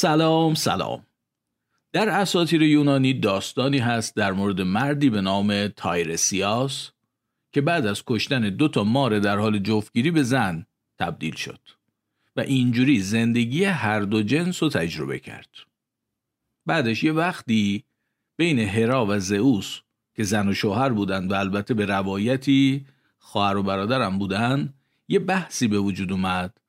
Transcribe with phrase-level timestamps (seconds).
[0.00, 1.06] سلام سلام
[1.92, 6.90] در اساطیر یونانی داستانی هست در مورد مردی به نام تایرسیاس
[7.52, 10.66] که بعد از کشتن دو تا مار در حال جفتگیری به زن
[10.98, 11.60] تبدیل شد
[12.36, 15.50] و اینجوری زندگی هر دو جنس رو تجربه کرد.
[16.66, 17.84] بعدش یه وقتی
[18.36, 19.80] بین هرا و زئوس
[20.16, 22.86] که زن و شوهر بودند و البته به روایتی
[23.18, 24.74] خواهر و برادرم بودن
[25.08, 26.60] یه بحثی به وجود اومد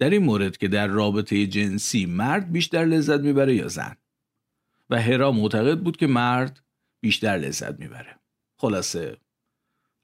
[0.00, 3.96] در این مورد که در رابطه جنسی مرد بیشتر لذت می‌بره یا زن؟
[4.90, 6.60] و هرا معتقد بود که مرد
[7.00, 8.16] بیشتر لذت می‌بره.
[8.56, 9.16] خلاصه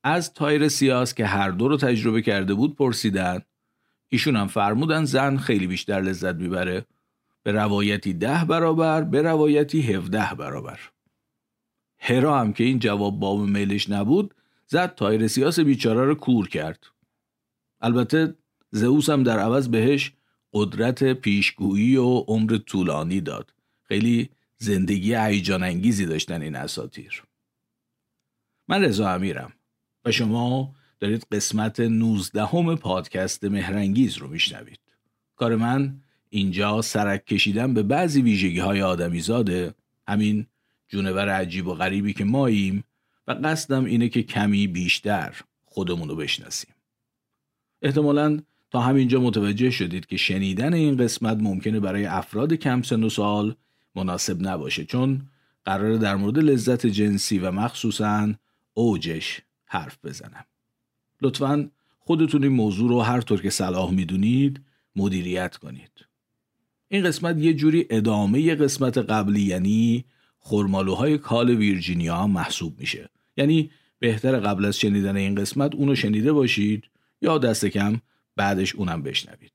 [0.04, 3.40] از تایر سیاس که هر دو رو تجربه کرده بود پرسیدن.
[4.08, 6.86] ایشون هم فرمودن زن خیلی بیشتر لذت می‌بره.
[7.42, 10.80] به روایتی ده برابر به روایتی هفده برابر.
[11.98, 14.34] هرا هم که این جواب باب میلش نبود
[14.66, 16.86] زد تایر سیاس بیچاره رو کور کرد.
[17.80, 18.34] البته
[18.70, 20.12] زئوس هم در عوض بهش
[20.52, 23.52] قدرت پیشگویی و عمر طولانی داد.
[23.82, 27.22] خیلی زندگی هیجان انگیزی داشتن این اساتیر.
[28.68, 29.52] من رضا امیرم
[30.04, 34.80] و شما دارید قسمت 19 همه پادکست مهرنگیز رو میشنوید.
[35.36, 39.74] کار من اینجا سرک کشیدن به بعضی ویژگی های آدمی زاده
[40.08, 40.46] همین
[40.88, 42.84] جونور عجیب و غریبی که ماییم
[43.26, 46.74] و قصدم اینه که کمی بیشتر خودمون رو بشناسیم.
[47.82, 48.40] احتمالا
[48.80, 53.54] همینجا متوجه شدید که شنیدن این قسمت ممکنه برای افراد کم سن و سال
[53.94, 55.22] مناسب نباشه چون
[55.64, 58.34] قرار در مورد لذت جنسی و مخصوصا
[58.74, 60.44] اوجش حرف بزنم.
[61.22, 64.60] لطفا خودتون این موضوع رو هر طور که صلاح می‌دونید
[64.96, 66.06] مدیریت کنید.
[66.88, 70.04] این قسمت یه جوری ادامه قسمت قبلی یعنی
[70.38, 73.10] خرمالوهای کال ویرجینیا محسوب میشه.
[73.36, 76.84] یعنی بهتر قبل از شنیدن این قسمت اونو شنیده باشید
[77.22, 78.00] یا دست کم
[78.36, 79.52] بعدش اونم بشنوید.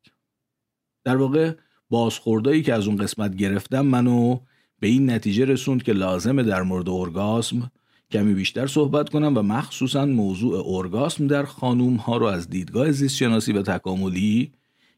[1.03, 1.53] در واقع
[1.89, 4.39] بازخوردایی که از اون قسمت گرفتم منو
[4.79, 7.71] به این نتیجه رسوند که لازمه در مورد ارگاسم
[8.11, 13.53] کمی بیشتر صحبت کنم و مخصوصا موضوع ارگاسم در خانوم ها رو از دیدگاه زیستشناسی
[13.53, 14.51] و تکاملی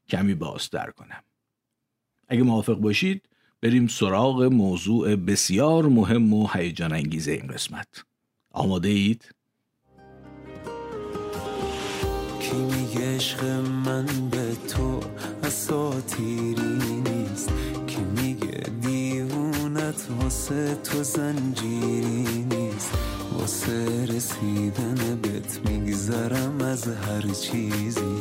[0.09, 1.23] کمی بازتر کنم.
[2.27, 3.29] اگه موافق باشید
[3.61, 8.03] بریم سراغ موضوع بسیار مهم و هیجان انگیز این قسمت.
[8.51, 9.35] آماده اید؟
[12.53, 13.43] کی میگه عشق
[13.85, 14.99] من به تو
[15.43, 17.49] اساتیری نیست.
[17.87, 22.91] کی میگه دیوونت واسه تو زنجیری نیست.
[23.39, 28.15] واسه رسیدن بهت میگذرم از هر چیزی.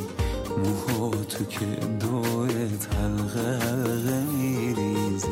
[0.57, 1.65] موها تو که
[1.99, 5.27] دویت حلقه حلقه میریزی.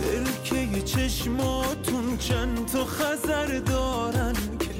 [0.00, 4.70] برکه چشماتون چند تا خزر دارن که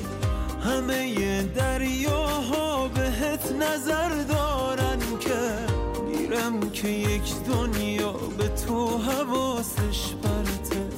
[0.69, 2.66] همه دریاها
[3.57, 5.67] نظر دارن که
[6.07, 10.89] میرم که یک دنیا به تو حواسش برته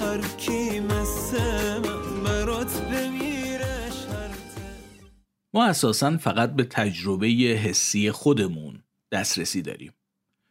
[0.00, 4.62] هر کی مثل من برات بمیره شرطه.
[5.54, 8.82] ما اساسا فقط به تجربه حسی خودمون
[9.12, 9.92] دسترسی داریم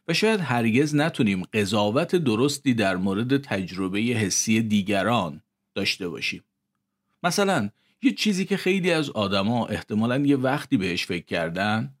[0.08, 5.42] و شاید هرگز نتونیم قضاوت درستی در مورد تجربه حسی دیگران
[5.74, 6.44] داشته باشیم.
[7.22, 7.70] مثلا
[8.06, 11.94] یه چیزی که خیلی از آدما احتمالا یه وقتی بهش فکر کردن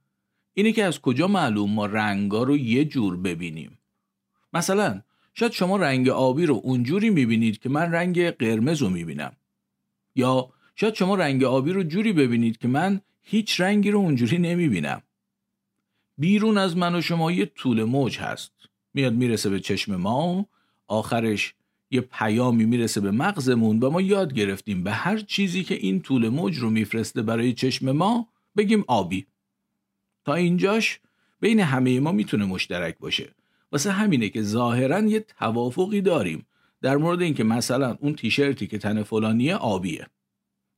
[0.54, 3.78] اینه که از کجا معلوم ما رنگا رو یه جور ببینیم.
[4.52, 5.02] مثلا
[5.34, 9.36] شاید شما رنگ آبی رو اونجوری می‌بینید که من رنگ قرمز رو می‌بینم.
[10.14, 15.02] یا شاید شما رنگ آبی رو جوری ببینید که من هیچ رنگی رو اونجوری نمی‌بینم.
[16.18, 18.52] بیرون از من و شما یه طول موج هست.
[18.94, 20.46] میاد می‌رسه به چشم ما
[20.86, 21.54] آخرش
[21.90, 26.28] یه پیامی می‌رسه به مغزمون و ما یاد گرفتیم به هر چیزی که این طول
[26.28, 29.26] موج رو میفرسته برای چشم ما بگیم آبی.
[30.24, 31.00] تا اینجاش
[31.40, 33.34] بین همه ما می‌تونه مشترک باشه.
[33.72, 36.46] واسه همینه که ظاهرا یه توافقی داریم
[36.82, 40.06] در مورد اینکه مثلا اون تیشرتی که تن فلانیه آبیه.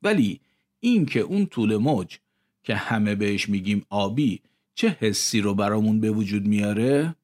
[0.02, 0.40] ولی
[0.80, 2.18] این که اون طول موج
[2.62, 4.40] که همه بهش میگیم آبی
[4.74, 7.14] چه حسی رو برامون به وجود میاره؟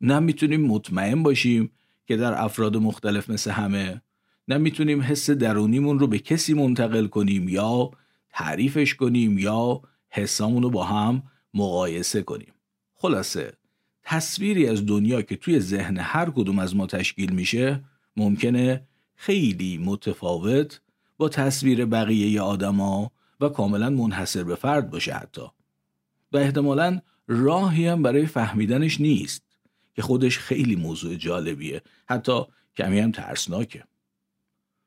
[0.00, 1.70] نه می‌تونیم مطمئن باشیم
[2.06, 4.02] که در افراد مختلف مثل همه
[4.48, 7.90] نه می‌تونیم حس درونیمون رو به کسی منتقل کنیم یا
[8.30, 11.22] تعریفش کنیم یا حسامون رو با هم
[11.54, 12.52] مقایسه کنیم.
[12.94, 13.52] خلاصه
[14.02, 17.84] تصویری از دنیا که توی ذهن هر کدوم از ما تشکیل میشه
[18.16, 20.80] ممکنه خیلی متفاوت
[21.16, 23.10] با تصویر بقیه آدما
[23.40, 25.42] و کاملا منحصر به فرد باشه حتی.
[26.32, 29.53] و احتمالا راهی هم برای فهمیدنش نیست.
[29.94, 31.82] که خودش خیلی موضوع جالبیه.
[32.08, 32.42] حتی
[32.76, 33.84] کمی هم ترسناکه.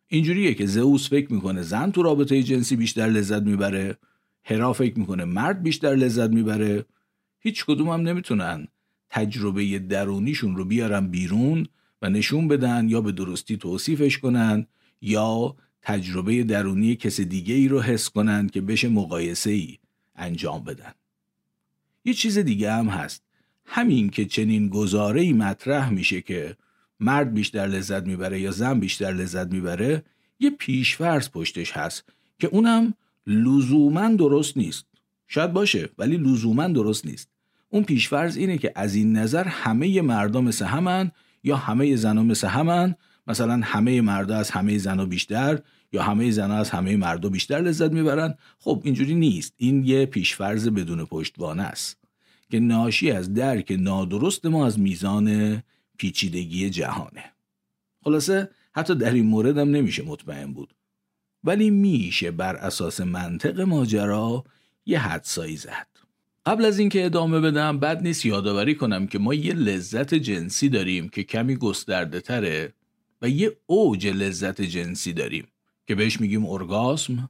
[0.08, 3.98] اینجوریه که زئوس فکر می‌کنه زن تو رابطه جنسی بیشتر لذت می‌بره
[4.44, 6.86] هرا فکر می‌کنه مرد بیشتر لذت می‌بره.
[7.40, 8.68] هیچ کدوم هم نمی‌تونن
[9.10, 11.68] تجربه درونیشون رو بیارن بیرون
[12.02, 14.68] و نشون بدن یا به درستی توصیفش کنن
[15.02, 19.78] یا تجربه درونی کس دیگه ای رو حس کنن که بشه مقایسه ای
[20.16, 20.92] انجام بدن.
[22.06, 23.27] یه چیز دیگه هم هست.
[23.68, 26.56] همین که چنین گزاره ای مطرح میشه که
[27.00, 30.04] مرد بیشتر لذت می‌بره یا زن بیشتر لذت می‌بره
[30.40, 32.04] یه پیشفرض پشتش هست
[32.40, 32.94] که اونم
[33.28, 34.86] لزوما درست نیست.
[35.28, 37.30] شاید باشه ولی لزوما درست نیست.
[37.70, 41.12] اون پیشفرض اینه که از این نظر همه مردم مثل همن
[41.44, 42.96] یا همه زنها مثل همن
[43.28, 45.60] مثلا همه مردا از همه زنها بیشتر
[45.92, 48.36] یا همه زنها از همه مردا بیشتر لذت می‌برن.
[48.60, 49.54] خب اینجوری نیست.
[49.58, 51.97] این یه پیشفرض بدون پشتوانه است.
[52.52, 55.64] که ناشی از درک نادرست ما از میزان
[55.98, 57.24] پیچیدگی جهانه.
[58.04, 60.74] خلاصه حتی در این مورد هم نمیشه مطمئن بود.
[61.44, 64.44] ولی میشه بر اساس منطق ماجرا
[64.86, 65.88] یه حدسایی زد.
[66.46, 71.10] قبل از اینکه ادامه بدم بد نیست یادآوری کنم که ما یه لذت جنسی داریم
[71.10, 72.74] که کمی گسترده تره
[73.22, 75.48] و یه اوج لذت جنسی داریم
[75.88, 77.30] که بهش میگیم ارگاسم.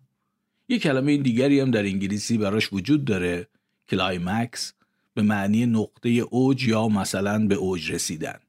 [0.69, 3.48] یه کلمه دیگری هم در انگلیسی براش وجود داره
[3.89, 4.74] climax.
[5.18, 8.40] به معنی نقطه اوج یا مثلا به اوج رسیدن.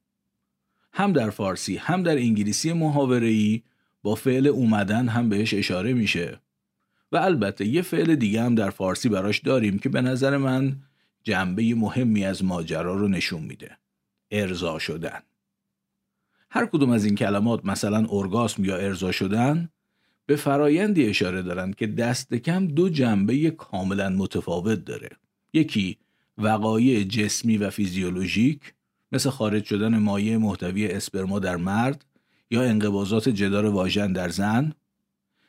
[0.92, 3.62] هم در فارسی هم در انگلیسی محاوره‌ای
[4.02, 6.40] با فعل اومدن هم بهش اشاره میشه.
[7.12, 10.76] و البته یه فعل دیگه هم در فارسی براش داریم که به نظر من
[11.24, 13.78] جنبه مهمی از ماجرا رو نشون میده.
[14.30, 15.20] ارضا شدن.
[16.50, 19.68] هر کدوم از این کلمات مثلا ارگاسم یا ارضا شدن
[20.26, 25.10] به فرایندی اشاره دارند که دست کم دو جنبه کاملا متفاوت داره.
[25.52, 25.98] یکی
[26.38, 28.74] وقایع جسمی و فیزیولوژیک
[29.12, 32.04] مثل خارج شدن مایع محتوی اسپرما در مرد
[32.50, 34.72] یا انقباضات جدار واژن در زن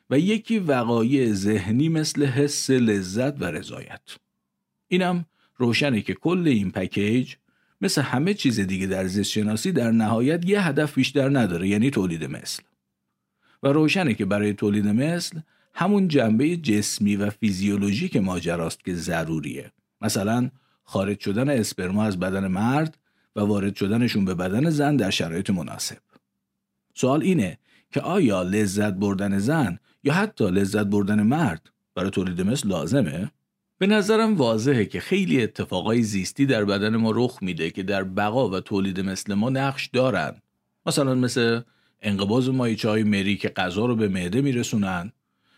[0.10, 4.02] و یکی وقایع ذهنی مثل حس لذت و رضایت.
[4.88, 5.26] اینم
[5.58, 7.36] روشنه که کل این پکیج
[7.82, 12.24] مثل همه چیز دیگه در زیست شناسی در نهایت یه هدف بیشتر نداره یعنی تولید
[12.24, 12.64] مثل.
[13.64, 15.40] و روشنه که برای تولید مثل
[15.74, 19.72] همون جنبه جسمی و فیزیولوژیک ماجراست که ضروریه.
[20.02, 20.50] مثلا
[20.90, 22.98] خارج شدن اسپرما از بدن مرد
[23.36, 25.98] و وارد شدنشون به بدن زن در شرایط مناسب
[26.96, 27.58] سوال اینه
[27.92, 33.32] که آیا لذت بردن زن یا حتی لذت بردن مرد برای تولید مثل لازمه؟
[33.78, 38.50] به نظرم واضحه که خیلی اتفاقای زیستی در بدن ما رخ میده که در بقا
[38.50, 40.42] و تولید مثل ما نقش دارن
[40.86, 41.62] مثلا مثل
[42.02, 45.12] انقباز مایچه های مری که غذا رو به معده میرسونن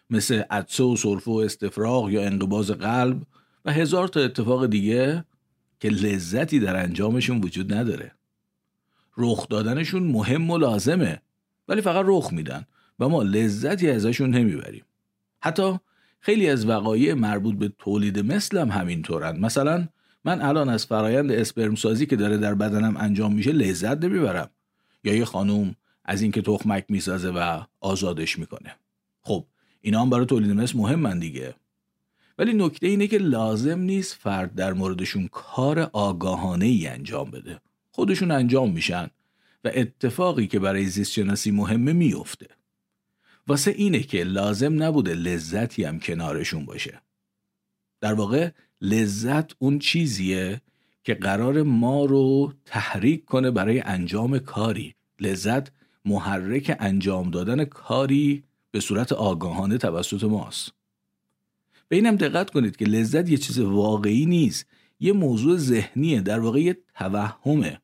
[0.09, 3.21] مثل عدسه و سرفه و استفراغ یا انقباز قلب
[3.65, 5.25] و هزار تا اتفاق دیگه
[5.79, 8.11] که لذتی در انجامشون وجود نداره.
[9.17, 11.21] رخ دادنشون مهم و لازمه
[11.67, 12.65] ولی فقط رخ میدن
[12.99, 14.85] و ما لذتی ازشون نمی‌بریم.
[15.41, 15.79] حتی
[16.19, 19.39] خیلی از وقایع مربوط به تولید مثل هم همینطورن.
[19.39, 19.87] مثلا
[20.25, 24.49] من الان از فرایند اسپرم سازی که داره در بدنم انجام میشه لذت نمی‌برم.
[25.03, 25.75] یا یه خانوم
[26.05, 28.75] از اینکه تخمک می‌سازه و آزادش می‌کنه.
[29.21, 29.45] خب
[29.81, 31.55] اینا هم برای تولید مثل مهمن دیگه.
[32.41, 37.61] ولی نکته اینه که لازم نیست فرد در موردشون کار آگاهانه ای انجام بده.
[37.91, 39.07] خودشون انجام میشن
[39.63, 42.47] و اتفاقی که برای زیست شناسی مهمه میفته
[43.47, 47.01] واسه اینه که لازم نبوده لذتی هم کنارشون باشه.
[47.99, 48.49] در واقع
[48.81, 50.61] لذت اون چیزیه
[51.03, 54.95] که قرار ما رو تحریک کنه برای انجام کاری.
[55.19, 55.71] لذت
[56.05, 60.80] محرک انجام دادن کاری به صورت آگاهانه توسط ماست.
[61.91, 64.65] به اینم دقت کنید که لذت یه چیز واقعی نیست.
[64.99, 67.81] یه موضوع ذهنیه در واقع یه توهمه.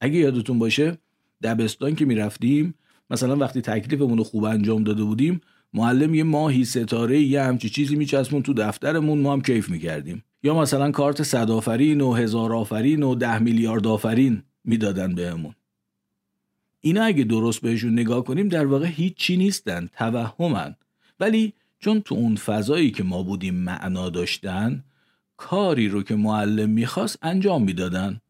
[0.00, 0.98] اگه یادتون باشه
[1.42, 2.74] دبستان که می‌رفتیم
[3.10, 5.40] مثلا وقتی تکلیفمون رو خوب انجام داده بودیم
[5.74, 10.24] معلم یه ماهی ستاره یه همچی چیزی میچسبون تو دفترمون ما هم کیف می‌کردیم.
[10.42, 15.54] یا مثلا کارت صد آفرین و هزار آفرین و ده میلیارد آفرین می‌دادن بهمون.
[16.80, 20.76] اینا اگه درست بهشون نگاه کنیم در واقع هیچی نیستن توهمن.
[21.20, 24.84] ولی چون تو اون فضایی که ما بودیم معنا داشتن
[25.36, 28.20] کاری رو که معلم می‌خواست انجام می‌دادن.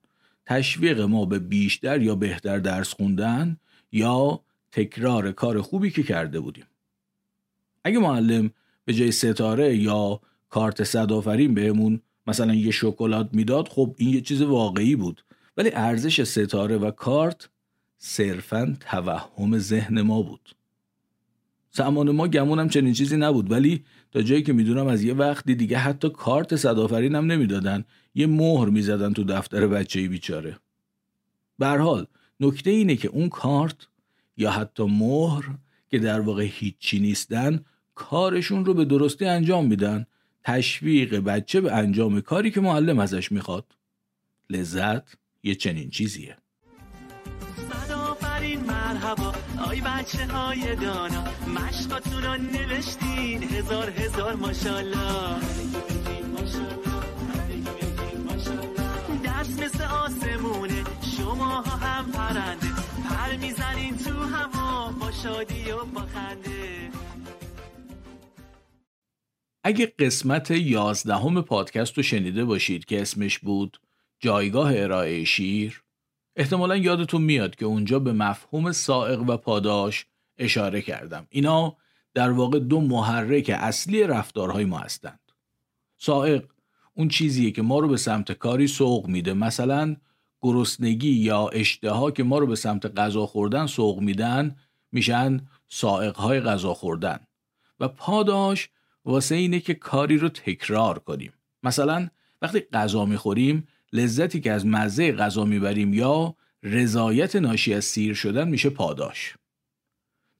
[0.47, 3.57] تشویق ما به بیشتر یا بهتر درس خوندن
[3.93, 4.41] یا
[4.73, 6.65] تکرار کار خوبی که کرده بودیم.
[7.85, 8.51] اگه معلم
[8.85, 11.11] به جای ستاره یا کارت صد
[11.55, 15.25] بهمون مثلا یه شکلات می‌داد خب این یه چیز واقعی بود.
[15.57, 17.49] ولی ارزش ستاره و کارت
[17.99, 20.55] صرفا توهم ذهن ما بود.
[21.73, 25.79] زمان ما گمونم چنین چیزی نبود ولی تا جایی که می‌دونم از یه وقتی دیگه
[25.79, 30.57] حتی کارت صدافرین هم نمی‌دادن یه مهر می‌زدن تو دفتر بچه بیچاره.
[31.59, 32.07] به حال
[32.41, 33.77] نکته اینه که اون کارت
[34.37, 35.45] یا حتی مهر
[35.91, 37.65] که در واقع هیچی نیستن
[37.95, 40.07] کارشون رو به درستی انجام میدن.
[40.45, 43.77] تشویق بچه به انجام کاری که معلم ازش می‌خواد.
[44.51, 46.37] لذت یه چنین چیزیه.
[49.73, 51.25] آی بچه های دانا
[51.57, 53.43] مشقاتون رو نوشتین.
[53.43, 55.41] هزار هزار ماشالله
[59.25, 60.85] دست مثل آسمونه
[61.17, 62.67] شما هم پرنده.
[63.09, 66.91] پر می‌زنین تو هوا با شادی و با خنده.
[69.65, 73.81] اگه قسمت یازدهم پادکست رو شنیده باشید که اسمش بود
[74.21, 75.83] جایگاه ارائه شیر
[76.37, 80.07] احتمالا یادتون میاد که اونجا به مفهوم سائق و پاداش
[80.39, 81.27] اشاره کردم.
[81.31, 81.77] اینا
[82.15, 85.21] در واقع دو محرک اصلی رفتارهای ما هستند.
[85.99, 86.45] سائق
[86.95, 89.33] اون چیزیه که ما رو به سمت کاری سوق میده.
[89.33, 89.97] مثلا
[90.41, 94.57] گرسنگی یا اشتها که ما رو به سمت غذا خوردن سوق میدن
[94.93, 97.19] میشن سائقهای غذا خوردن.
[97.81, 98.69] و پاداش
[99.05, 101.33] واسه اینه که کاری رو تکرار کنیم.
[101.63, 102.09] مثلا
[102.43, 108.49] وقتی غذا می‌خوریم لذتی که از مزه غذا می‌بریم یا رضایت ناشی از سیر شدن
[108.49, 109.35] میشه پاداش.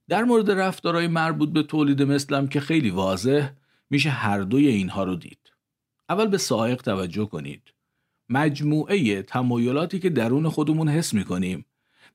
[0.09, 3.49] در مورد رفتارهای مربوط به تولید مثلم که خیلی واضح
[3.89, 5.51] میشه هر دوی اینها رو دید.
[6.09, 7.61] اول به سائق توجه کنید.
[8.29, 11.65] مجموعه تمایلاتی که درون خودمون حس می‌کنیم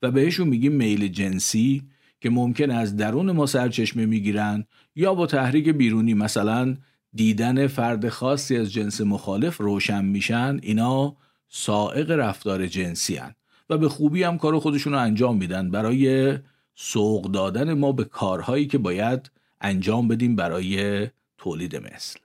[0.02, 1.82] و بهشون میگیم میل جنسی
[2.20, 4.64] که ممکن از درون ما سرچشمه می‌گیرن
[4.96, 6.76] یا با تحریک بیرونی مثلا
[7.14, 11.16] دیدن فرد خاصی از جنس مخالف روشن میشن اینا
[11.48, 13.34] سائق رفتار جنسی هن
[13.70, 15.70] و به خوبی هم کار خودشون رو انجام میدن.
[15.70, 16.34] برای
[16.74, 21.06] سوق دادن ما به کارهایی که باید انجام بدیم برای
[21.38, 22.18] تولید مثل.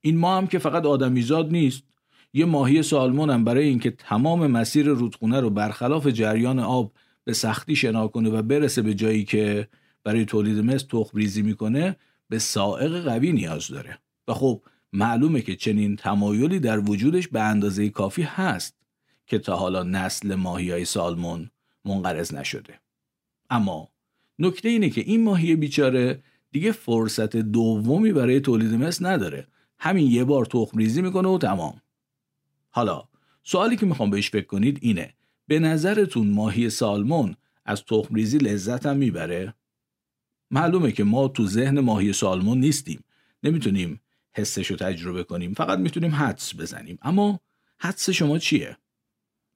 [0.00, 1.82] این ما هم که فقط آدمیزاد نیست.
[2.34, 6.92] یه ماهی سالمون هم برای اینکه تمام مسیر رودخونه رو برخلاف جریان آب
[7.24, 9.68] به سختی شنا کنه و برسه به جایی که
[10.04, 11.96] برای تولید مثل تخم ریزی می‌کنه
[12.28, 13.98] به سائق قوی نیاز داره.
[14.28, 14.62] و خب
[14.92, 18.76] معلومه که چنین تمایلی در وجودش به اندازه کافی هست
[19.26, 21.50] که تا حالا نسل ماهی های سالمون
[21.84, 22.80] منقرض نشده.
[23.50, 23.88] اما
[24.38, 29.46] نکته اینه که این ماهی بیچاره دیگه فرصت دومی برای تولید مثل نداره.
[29.78, 31.82] همین یه بار تخم ریزی می‌کنه و تمام.
[32.70, 33.04] حالا
[33.42, 35.14] سوالی که می‌خوام بهش فکر کنید اینه
[35.46, 39.54] به نظرتون ماهی سالمون از تخم ریزی لذت هم می‌بره؟
[40.50, 43.04] معلومه که ما تو ذهن ماهی سالمون نیستیم.
[43.42, 44.00] نمی‌تونیم
[44.34, 45.54] حسش رو تجربه کنیم.
[45.54, 46.98] فقط می‌تونیم حدس بزنیم.
[47.02, 47.40] اما
[47.78, 48.76] حدس شما چیه؟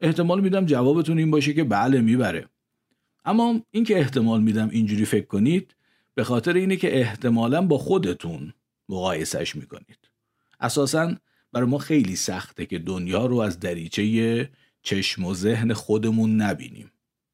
[0.00, 2.48] احتمال میدم جوابتون این باشه که بله می‌بره.
[3.24, 5.74] اما اینکه احتمال میدم اینجوری فکر کنید
[6.14, 8.54] به خاطر اینه که احتمالا با خودتون
[8.88, 10.10] مقایسش می‌کنید.
[10.60, 11.14] اساسا
[11.52, 14.50] برای ما خیلی سخته که دنیا رو از دریچه
[14.82, 16.92] چشم و ذهن خودمون نبینیم.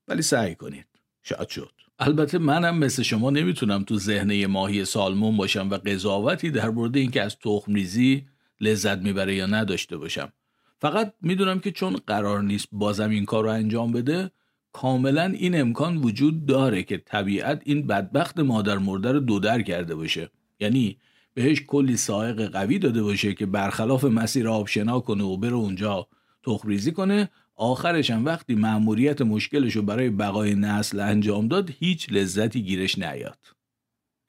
[0.08, 0.86] ولی سعی کنید.
[1.22, 1.72] شاید شد.
[2.04, 7.22] البته منم مثل شما نمی‌تونم تو ذهن ماهی سالمون باشم و قضاوتی در مورد اینکه
[7.22, 8.26] از تخم ریزی
[8.60, 10.32] لذت می‌بره یا نداشته باشم.
[10.78, 14.30] فقط می‌دونم که چون قرار نیست بازم این کار رو انجام بده
[14.72, 20.30] کاملا این امکان وجود داره که طبیعت این بدبخت مادر مرده رو دودر کرده باشه.
[20.60, 20.98] یعنی
[21.34, 26.08] بهش کلی سائق قوی داده باشه که برخلاف مسیر آب شنا کنه و بره اونجا
[26.44, 27.30] تخریزی کنه
[27.62, 33.38] آخرش هم وقتی مأموریت مشکلش رو برای بقای نسل انجام داد هیچ لذتی گیرش نیاد.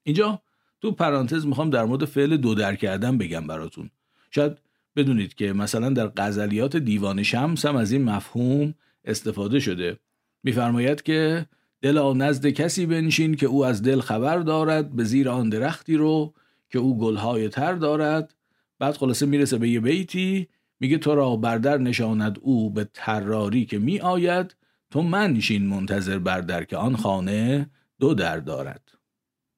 [0.03, 0.41] اینجا
[0.81, 3.89] تو پرانتز می‌خوام در مورد فعل دو در کردن بگم براتون.
[4.31, 4.57] شاید
[4.95, 8.73] بدونید که مثلا در غزلیات دیوان شمس هم از این مفهوم
[9.05, 9.97] استفاده شده.
[10.43, 11.45] میفرماید که
[11.81, 16.33] دل نزد کسی بنشین که او از دل خبر دارد به زیر آن درختی رو
[16.69, 18.33] که او گلهای تر دارد.
[18.79, 20.47] بعد خلاصه می‌رسه به یه بیتی
[20.83, 24.55] میگه تو را بردر نشاند او به تراری که می آید
[24.91, 28.91] تو منشین منتظر بردر که آن خانه دو در دارد.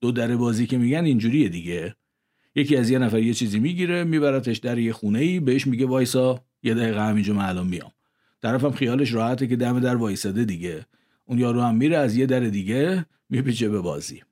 [0.01, 1.95] دو در بازی که میگن اینجوریه دیگه.
[2.55, 6.43] یکی از یه نفر یه چیزی می‌گیره میبرتش در یه خونه ای بهش میگه وایسا
[6.63, 7.91] یه دقیقه همینجا معلوم میام.
[8.41, 10.85] طرفم خیالش راحته که دم در وایساده دیگه.
[11.25, 14.23] اون یارو هم میره از یه در دیگه میپیچه به بازی.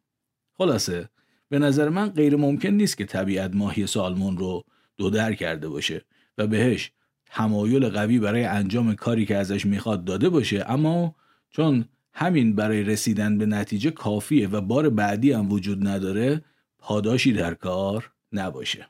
[0.58, 1.10] خلاصه
[1.50, 4.64] به نظر من غیر ممکن نیست که طبیعت ماهی سالمون رو
[4.98, 6.06] دو در کرده باشه.
[6.38, 6.92] و بهش
[7.26, 10.66] تمایل قوی برای انجام کاری که ازش می‌خواد داده باشه.
[10.68, 11.16] اما
[11.50, 16.42] چون همین برای رسیدن به نتیجه کافیه و بار بعدی هم وجود نداره
[16.80, 18.88] پاداشی در کار نباشه.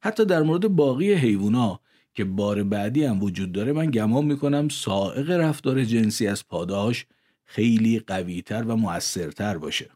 [0.00, 1.80] حتی در مورد باقی حیوونا
[2.14, 7.06] که بار بعدی هم وجود داره من گمان می‌کنم سائق رفتار جنسی از پاداش
[7.44, 9.90] خیلی قویتر و موثرتر باشه.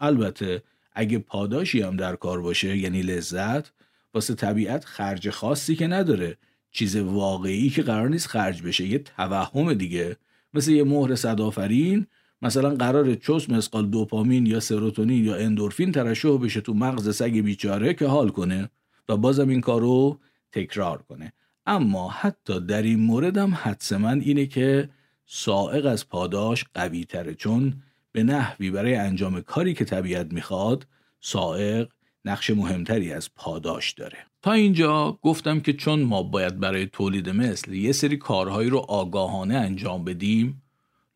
[0.00, 0.62] البته
[0.92, 3.72] اگه پاداشی هم در کار باشه یعنی لذت
[4.16, 6.36] واسه طبیعت خرج خاصی که نداره.
[6.70, 8.86] چیز واقعی که قرار نیست خرج بشه.
[8.86, 10.16] یه توهم دیگه.
[10.54, 12.06] مثل یه مهر صدافرین
[12.42, 17.94] مثلا قرار چوس مسقال دوپامین یا سروتونین یا اندورفین ترشح بشه تو مغز سگ بیچاره
[17.94, 18.70] که حال کنه
[19.08, 20.18] و بازم این کارو
[20.52, 21.32] تکرار کنه.
[21.66, 24.88] اما حتی در این مورد هم حدس من اینه که
[25.26, 27.74] سائق از پاداش قوی تره چون
[28.12, 30.86] به نحوی برای انجام کاری که طبیعت می‌خواد
[31.20, 31.88] سائق
[32.26, 34.18] نقش مهمتری از پاداش داره.
[34.42, 39.54] تا اینجا گفتم که چون ما باید برای تولید مثل یه سری کارهایی رو آگاهانه
[39.54, 40.62] انجام بدیم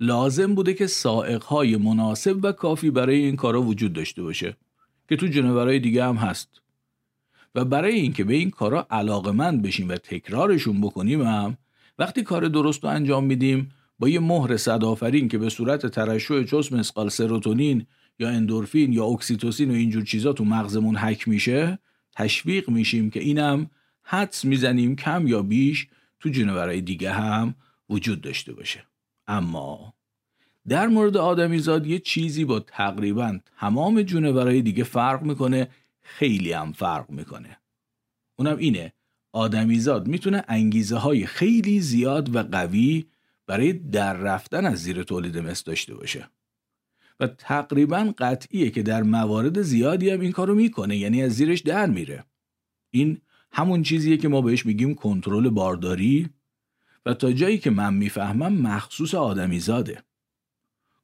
[0.00, 4.56] لازم بوده که سائقهای مناسب و کافی برای این کارا وجود داشته باشه
[5.08, 6.60] که تو جنورهای دیگه هم هست.
[7.54, 11.56] و برای اینکه به این کارا علاقمند بشیم و تکرارشون بکنیم هم
[11.98, 16.72] وقتی کار درست رو انجام میدیم با یه مهر صدافرین که به صورت ترشح چوس
[16.72, 17.86] مسقال سروتونین
[18.20, 21.78] یا اندورفین یا اکسیتوسین و اینجور چیزا تو مغزمون حک میشه
[22.12, 23.70] تشویق میشیم که اینم
[24.02, 25.88] حدس می‌زنیم کم یا بیش
[26.20, 27.54] تو جنورهای دیگه هم
[27.90, 28.84] وجود داشته باشه.
[29.26, 29.94] اما
[30.68, 35.68] در مورد آدمیزاد یه چیزی با تقریبا تمام جونورهای دیگه فرق می‌کنه
[36.00, 37.56] خیلی هم فرق می‌کنه.
[38.36, 38.92] اونم اینه
[39.32, 43.06] آدمیزاد می‌تونه انگیزه های خیلی زیاد و قوی
[43.46, 46.28] برای در رفتن از زیر تولید مثل داشته باشه.
[47.20, 51.86] و تقریبا قطعیه که در موارد زیادی هم این کارو می‌کنه یعنی از زیرش در
[51.86, 52.24] میره.
[52.90, 53.20] این
[53.52, 56.30] همون چیزیه که ما بهش میگیم کنترل بارداری
[57.06, 60.02] و تا جایی که من می‌فهمم مخصوص آدمیزاده.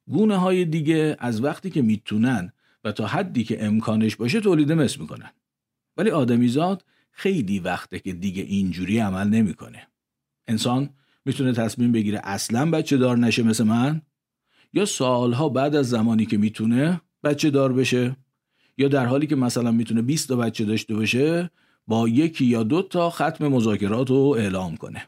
[0.07, 5.01] گونه های دیگه از وقتی که می‌تونن و تا حدی که امکانش باشه تولید مثل
[5.01, 5.29] می‌کنن.
[5.97, 9.87] ولی آدمیزاد خیلی وقته که دیگه اینجوری عمل نمی‌کنه.
[10.47, 10.89] انسان
[11.25, 14.01] می‌تونه تصمیم بگیره اصلا بچه دار نشه مثل من؟
[14.77, 18.15] یا سالها بعد از زمانی که می‌تونه بچه دار بشه
[18.77, 21.49] یا در حالی که مثلا می‌تونه 20 تا بچه داشته باشه
[21.87, 25.07] با یکی یا دو تا ختم مذاکرات رو اعلام کنه.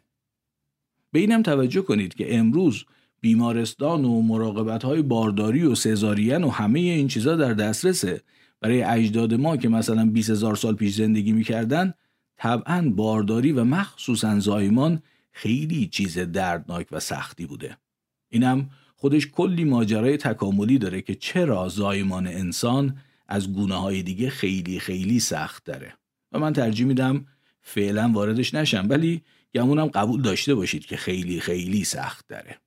[1.11, 2.85] به اینم توجه کنید که امروز
[3.21, 8.21] بیمارستان و مراقبت های بارداری و سزارین و همه این چیزا در دسترسه.
[8.61, 11.93] برای اجداد ما که مثلا 20 هزار سال پیش زندگی می‌کردن
[12.37, 15.01] طبعا بارداری و مخصوصا زایمان
[15.31, 17.77] خیلی چیز دردناک و سختی بوده.
[18.29, 18.69] اینم
[19.01, 25.19] خودش کلی ماجرای تکاملی داره که چرا زایمان انسان از گونه های دیگه خیلی خیلی
[25.19, 25.93] سخت داره.
[26.31, 27.25] و من ترجیح میدم
[27.61, 29.21] فعلا واردش نشم ولی
[29.55, 32.59] گمونم قبول داشته باشید که خیلی خیلی سخت داره.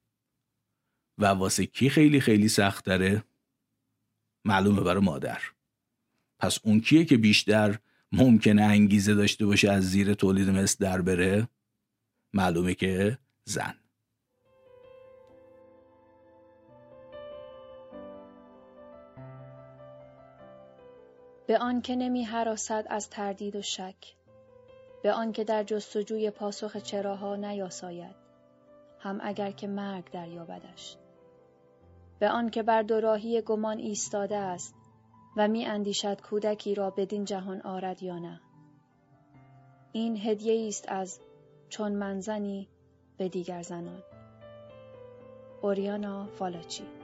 [1.18, 3.24] و واسه کی خیلی خیلی سخت داره؟
[4.44, 5.40] معلومه برای مادر.
[6.38, 7.78] پس اون کیه که بیشتر
[8.12, 11.48] ممکنه انگیزه داشته باشه از زیر تولید مثل در بره؟
[12.34, 13.81] معلومه که زن.
[21.52, 24.14] به آن که نمی حراست از تردید و شک
[25.02, 28.14] به آن که در جستجوی پاسخ چراها نیاساید
[28.98, 30.96] هم اگر که مرگ دریابدش.
[32.18, 34.74] به آن که بر دوراهی گمان ایستاده است
[35.36, 38.40] و می اندیشد کودکی را بدین جهان آرد یا نه.
[39.92, 41.20] این هدیه است از
[41.68, 42.68] چون منزنی
[43.16, 44.02] به دیگر زنان.
[45.62, 47.01] اوریانا فالاچی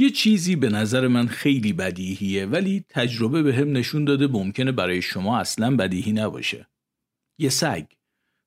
[0.00, 5.02] یه چیزی به نظر من خیلی بدیهیه ولی تجربه به هم نشون داده ممکنه برای
[5.02, 6.66] شما اصلا بدیهی نباشه.
[7.38, 7.84] یه سگ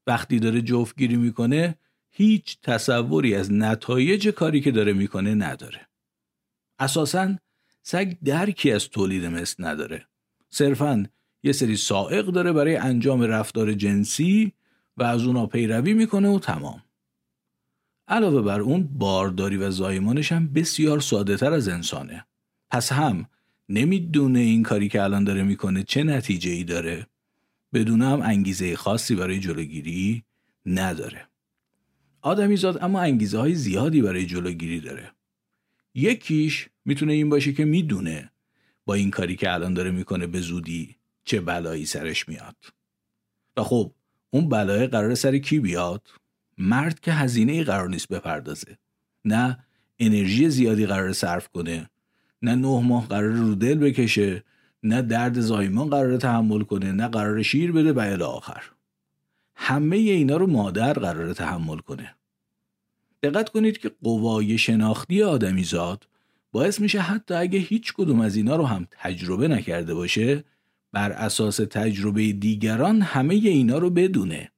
[0.07, 1.75] وقتی داره جفتگیری می‌کنه
[2.11, 5.87] هیچ تصوری از نتایج کاری که داره می‌کنه نداره.
[6.79, 7.35] اساسا
[7.83, 10.07] سگ درکی از تولید مثل نداره.
[10.49, 11.05] صرفا
[11.43, 14.53] یه سری سائق داره برای انجام رفتار جنسی
[14.97, 16.82] و از اونا پیروی می‌کنه و تمام.
[18.07, 22.25] علاوه بر اون بارداری و زایمانش هم بسیار ساده تر از انسانه.
[22.69, 23.25] پس هم
[23.69, 27.07] نمی‌دونه این کاری که الان داره می‌کنه چه نتیجه ای داره
[27.73, 30.23] بدون هم انگیزه خاصی برای جلوگیری
[30.65, 31.27] نداره.
[32.21, 35.11] آدمیزاد اما انگیزه های زیادی برای جلوگیری داره.
[35.95, 38.31] یکیش می‌تونه این باشه که می‌دونه
[38.85, 42.55] با این کاری که الان داره می‌کنه به زودی چه بلایی سرش میاد.
[43.57, 43.91] و خب
[44.29, 46.07] اون بلای قرار سر کی بیاد؟
[46.57, 48.77] مرد که هزینه ای قرار نیست بپردازه.
[49.25, 49.59] نه
[49.99, 51.89] انرژی زیادی قرار صرف کنه
[52.41, 54.43] نه نه ماه قرار رو دل بکشه
[54.83, 58.63] نه درد زایمان قرار تحمل کنه نه قرار شیر بده و الی آخر.
[59.55, 62.15] همه اینا رو مادر قرار تحمل کنه.
[63.23, 66.07] دقت کنید که قوای شناختی آدمیزاد
[66.51, 70.43] باعث میشه حتی اگه هیچ کدوم از اینا رو هم تجربه نکرده باشه
[70.91, 74.51] بر اساس تجربه دیگران همه اینا رو بدونه.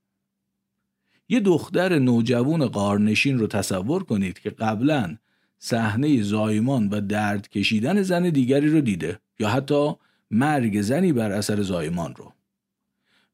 [1.29, 5.17] یه دختر نوجوان قارنشین رو تصور کنید که قبلا
[5.57, 9.93] صحنه زایمان و درد کشیدن زن دیگری رو دیده یا حتی
[10.31, 12.33] مرگ زنی بر اثر زایمان رو.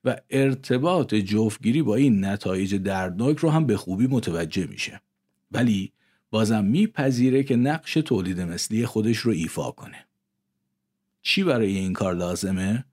[0.05, 5.01] و ارتباط جفتگیری با این نتایج دردناک رو هم به خوبی متوجه میشه.
[5.51, 5.91] ولی
[6.29, 10.05] بازم میپذیره که نقش تولید مثلی خودش رو ایفا کنه.
[11.21, 12.85] چی برای این کار لازمه؟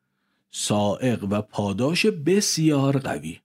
[0.50, 3.38] سائق و پاداش بسیار قوی.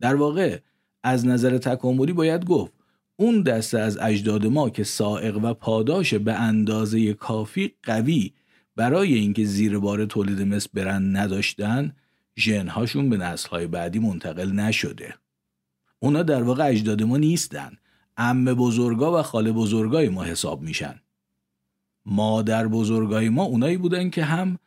[0.00, 0.58] در واقع
[1.02, 2.72] از نظر تکاملی باید گفت
[3.16, 8.32] اون دسته از اجداد ما که سائق و پاداش به اندازه کافی قوی
[8.76, 11.92] برای اینکه زیر بار تولید مثل برن نداشتن
[12.38, 15.14] ژنهاشون به نسلهای بعدی منتقل نشده.
[15.98, 17.72] اونا در واقع اجداد ما نیستن.
[18.16, 21.00] ام بزرگا و خاله بزرگای ما حساب میشن.
[22.06, 24.58] مادر بزرگای ما اونایی بودن که هم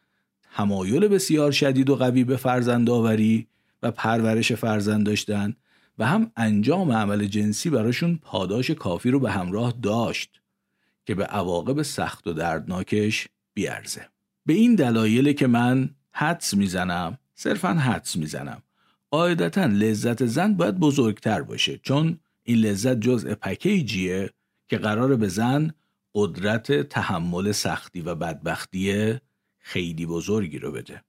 [0.55, 3.47] تمایل بسیار شدید و قوی به فرزند آوری
[3.83, 5.55] و پرورش فرزند داشتن
[5.97, 10.41] و هم انجام عمل جنسی براشون پاداش کافی رو به همراه داشت
[11.05, 14.09] که به عواقب سخت و دردناکش بیارزه.
[14.45, 18.63] به این دلایل که من حدس می‌زنم صرفا حدس می‌زنم.
[19.11, 24.29] قاعدتا لذت زن باید بزرگتر باشه چون این لذت جزء پکیجیه
[24.67, 25.73] که قرار به زن
[26.15, 29.13] قدرت تحمل سختی و بدبختی
[29.59, 31.03] خیلی بزرگی رو بده.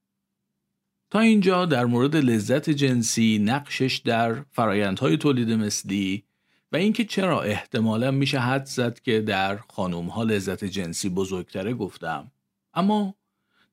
[1.10, 6.24] تا اینجا در مورد لذت جنسی نقشش در فرایندهای تولید مثلی
[6.72, 12.30] و اینکه چرا احتمالا میشه حد زد که در خانوم ها لذت جنسی بزرگتره گفتم.
[12.74, 13.14] اما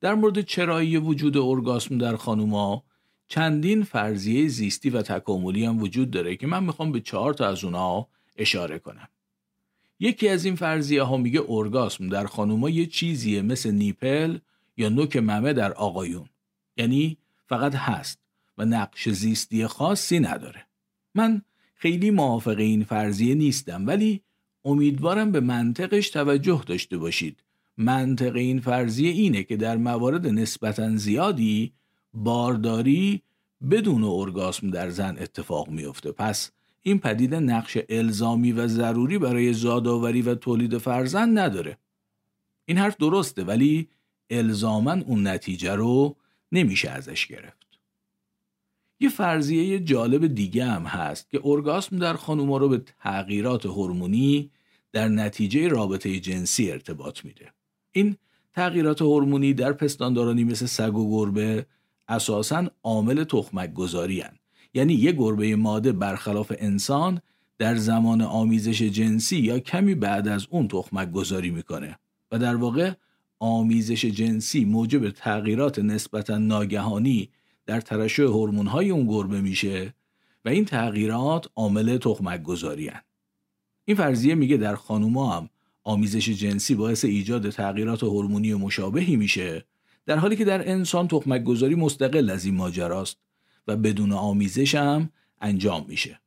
[0.01, 2.83] در مورد چرایی وجود ارگاسم در خانوما
[3.27, 7.63] چندین فرضیه زیستی و تکاملی هم وجود داره که من می‌خوام به چهار تا از
[7.63, 9.07] اونها اشاره کنم.
[9.99, 14.37] یکی از این فرضیه ها میگه ارگاسم در خانوما یه چیزیه مثل نیپل
[14.77, 16.29] یا نوک ممه در آقایون.
[16.77, 18.19] یعنی فقط هست
[18.57, 20.65] و نقش زیستی خاصی نداره.
[21.15, 21.41] من
[21.75, 24.21] خیلی موافق این فرضیه نیستم ولی
[24.65, 27.43] امیدوارم به منطقش توجه داشته باشید.
[27.77, 31.73] منطق این فرضیه اینه که در موارد نسبتا زیادی
[32.13, 33.21] بارداری
[33.71, 40.21] بدون ارگاسم در زن اتفاق میفته پس این پدیده نقش الزامی و ضروری برای زادآوری
[40.21, 41.77] و تولید فرزند نداره.
[42.65, 43.89] این حرف درسته ولی
[44.29, 46.15] الزاما اون نتیجه رو
[46.51, 47.65] نمیشه ازش گرفت
[48.99, 54.51] یه فرضیه جالب دیگه هم هست که ارگاسم در خانوما رو به تغییرات هورمونی
[54.91, 57.51] در نتیجه رابطه جنسی ارتباط میده
[57.91, 58.17] این
[58.53, 61.65] تغییرات هورمونی در پستاندارانی مثل سگ و گربه
[62.07, 64.33] اساسا عامل تخمک گذاری هن.
[64.73, 67.21] یعنی یه گربه ماده برخلاف انسان
[67.57, 71.99] در زمان آمیزش جنسی یا کمی بعد از اون تخمک گذاری می‌کنه
[72.31, 72.93] و در واقع
[73.39, 77.29] آمیزش جنسی موجب تغییرات نسبتا ناگهانی
[77.65, 79.93] در ترشح هورمون‌های اون گربه میشه
[80.45, 83.01] و این تغییرات عامل تخمک گذاری هن.
[83.85, 85.49] این فرضیه میگه در خانوما هم
[85.83, 89.65] آمیزش جنسی باعث ایجاد تغییرات هورمونی مشابهی میشه
[90.05, 93.17] در حالی که در انسان تخمک گذاری مستقل از این ماجراست
[93.67, 95.09] و بدون آمیزش هم
[95.41, 96.19] انجام میشه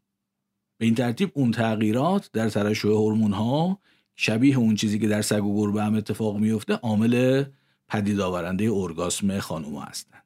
[0.79, 3.81] به این ترتیب اون تغییرات در ترشح هورمون ها
[4.21, 7.45] شبیه اون چیزی که در سگ و گربه هم اتفاق میفته عامل
[7.89, 10.23] پدید آورنده ارگاسم خانوما هستند.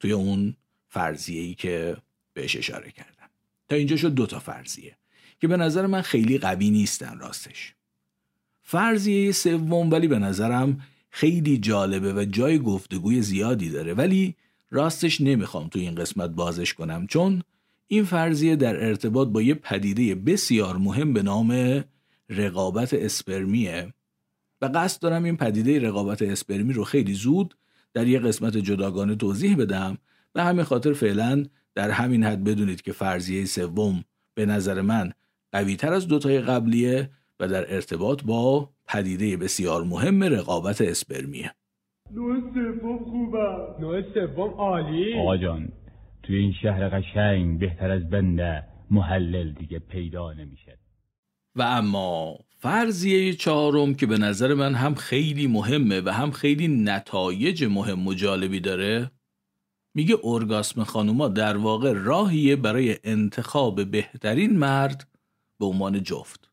[0.00, 0.56] توی اون
[0.88, 1.96] فرضیه ای که
[2.34, 3.28] بهش اشاره کردم.
[3.68, 4.96] تا اینجا شد دو تا فرضیه
[5.40, 7.74] که به نظر من خیلی قوی نیستن راستش.
[8.62, 13.94] فرضیه سوم ولی به نظرم خیلی جالبه و جای گفتگوی زیادی داره.
[13.94, 14.36] ولی
[14.70, 17.42] راستش نمی‌خوام تو این قسمت بازش کنم چون
[17.86, 21.84] این فرضیه در ارتباط با یه پدیده بسیار مهم به نام
[22.28, 23.92] رقابت اسپرمیه.
[24.62, 27.54] و قصد دارم این پدیده رقابت اسپرمی رو خیلی زود
[27.94, 29.98] در یه قسمت جداگانه توضیح بدم.
[30.32, 35.12] به همین خاطر فعلا در همین حد بدونید که فرضیه سوم به نظر من
[35.52, 37.10] قویتر از دوتای قبلیه
[37.40, 41.50] و در ارتباط با پدیده بسیار مهم رقابت اسپرمیه.
[42.10, 45.20] نوع سوم خوبم نوع سوم عالی.
[45.20, 45.68] آقا جان
[46.22, 50.78] توی این شهر قشنگ بهتر از بنده محلل دیگه پیدا نمیشه
[51.56, 57.64] و اما فرضیه چهارم که به نظر من هم خیلی مهمه و هم خیلی نتایج
[57.64, 59.10] مهم و جالبی داره
[59.94, 65.08] میگه ارگاسم خانوما در واقع راهیه برای انتخاب بهترین مرد
[65.58, 66.50] به عنوان جفت.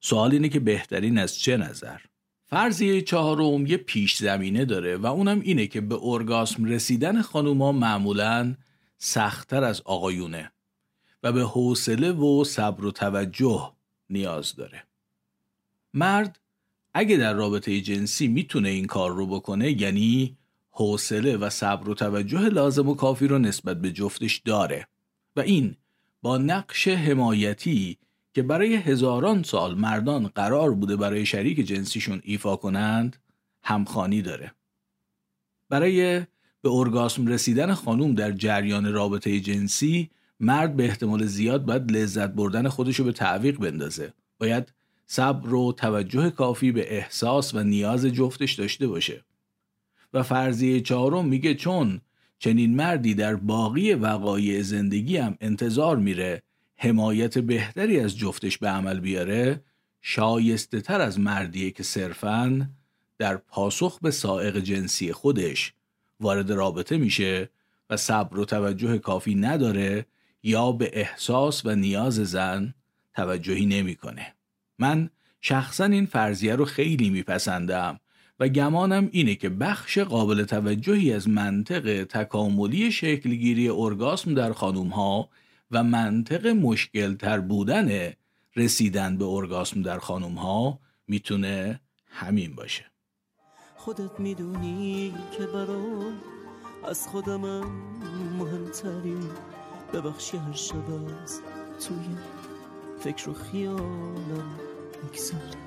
[0.00, 1.98] سوال اینه که بهترین از چه نظر؟
[2.46, 8.54] فرضیه چهارم یه پیش زمینه داره و اونم اینه که به ارگاسم رسیدن خانوما معمولا
[8.98, 10.52] سختتر از آقایونه
[11.22, 13.73] و به حوصله و صبر و توجه
[14.10, 14.84] نیاز داره.
[15.94, 16.40] مرد
[16.94, 20.36] اگه در رابطه جنسی می‌تونه این کار رو بکنه یعنی
[20.70, 24.88] حوصله و صبر و توجه لازم و کافی رو نسبت به جفتش داره.
[25.36, 25.76] و این
[26.22, 27.98] با نقش حمایتی
[28.34, 33.16] که برای هزاران سال مردان قرار بوده برای شریک جنسیشون ایفا کنند
[33.62, 34.54] همخانی داره.
[35.68, 36.26] برای
[36.62, 40.10] به ارگاسم رسیدن خانوم در جریان رابطه جنسی
[40.44, 44.12] مرد به احتمال زیاد باید لذت بردن خودشو به تعویق بندازه.
[44.38, 44.72] باید
[45.06, 49.24] صبر و توجه کافی به احساس و نیاز جفتش داشته باشه.
[50.14, 52.00] و فرضیه چهارم میگه چون
[52.38, 56.42] چنین مردی در باقی وقایع زندگی هم انتظار میره
[56.76, 59.60] حمایت بهتری از جفتش به عمل بیاره
[60.02, 62.68] شایسته تر از مردیه که صرفاً
[63.18, 65.72] در پاسخ به سائق جنسی خودش
[66.20, 67.50] وارد رابطه میشه
[67.90, 70.06] و صبر و توجه کافی نداره
[70.44, 72.74] یا به احساس و نیاز زن
[73.14, 74.34] توجهی نمی‌کنه.
[74.78, 78.00] من شخصا این فرضیه رو خیلی میپسندم
[78.40, 85.28] و گمانم اینه که بخش قابل توجهی از منطق تکاملی شکلگیری ارگاسم در خانوم ها
[85.70, 88.12] و منطق مشکل تر بودن
[88.56, 92.84] رسیدن به ارگاسم در خانوم ها می‌تونه همین باشه
[93.76, 96.12] خودت می‌دونی که برام
[96.88, 97.66] از خودمم
[98.38, 99.18] مهمتری
[99.94, 100.90] ببخشی هر شب
[101.22, 101.40] از
[101.86, 102.16] توی
[103.00, 104.58] فکر و خیالم
[105.02, 105.58] میگذری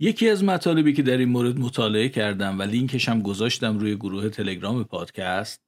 [0.00, 4.28] یکی از مطالبی که در این مورد مطالعه کردم و لینکش هم گذاشتم روی گروه
[4.28, 5.62] تلگرام پادکست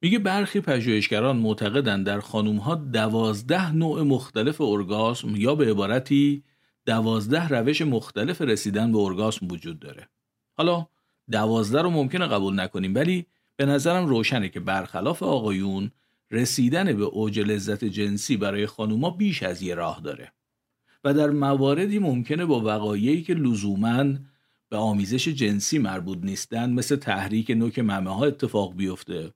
[0.00, 6.44] میگه برخی پژوهشگران معتقدند در خانوم ها دوازده نوع مختلف ارگاسم یا به عبارتی
[6.86, 10.08] دوازده روش مختلف رسیدن به ارگاسم وجود داره.
[10.52, 10.86] حالا
[11.30, 15.90] دوازده رو ممکنه قبول نکنیم ولی به نظرم روشنه که برخلاف آقایون
[16.30, 20.32] رسیدن به اوج لذت جنسی برای خانوما بیش از یه راه داره
[21.04, 24.04] و در مواردی ممکنه با وقایعی که لزوما
[24.68, 29.32] به آمیزش جنسی مربوط نیستند مثل تحریک نوک ممه ها اتفاق بیفته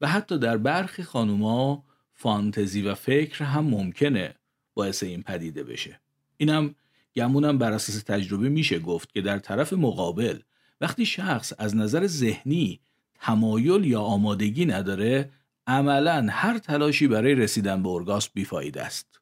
[0.00, 4.34] و حتی در برخی خانوما فانتزی و فکر هم ممکنه
[4.74, 6.00] باعث این پدیده بشه.
[6.36, 6.74] اینم
[7.16, 10.38] گمونم بر اساس تجربه میشه گفت که در طرف مقابل
[10.80, 12.80] وقتی شخص از نظر ذهنی
[13.22, 15.30] تمایل یا آمادگی نداره
[15.66, 19.20] عملا هر تلاشی برای رسیدن به ارگاسم بیفاید است.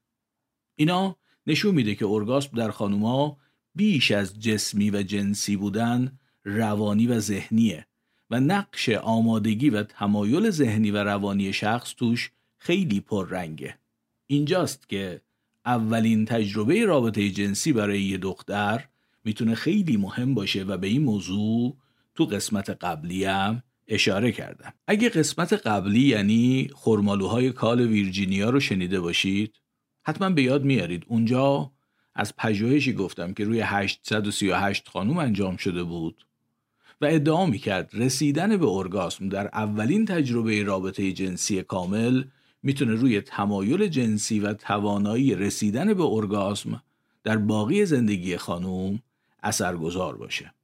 [0.76, 3.36] اینا نشون میده که ارگاسم در خانوما
[3.74, 7.86] بیش از جسمی و جنسی بودن روانی و ذهنیه
[8.30, 13.78] و نقش آمادگی و تمایل ذهنی و روانی شخص توش خیلی پررنگه.
[14.26, 15.20] اینجاست که
[15.64, 18.84] اولین تجربه رابطه جنسی برای یه دختر
[19.24, 21.76] می‌تونه خیلی مهم باشه و به این موضوع
[22.14, 29.00] تو قسمت قبلی هم اشاره کردم اگه قسمت قبلی یعنی خرمالوهای کال ویرجینیا رو شنیده
[29.00, 29.60] باشید
[30.02, 31.72] حتما به یاد میارید اونجا
[32.14, 36.26] از پژوهشی گفتم که روی 838 خانوم انجام شده بود
[37.00, 42.24] و ادعا می‌کرد رسیدن به ارگاسم در اولین تجربه رابطه جنسی کامل
[42.62, 46.82] می‌تونه روی تمایل جنسی و توانایی رسیدن به ارگاسم
[47.24, 49.02] در باقی زندگی خانوم
[49.42, 50.54] اثرگذار باشه.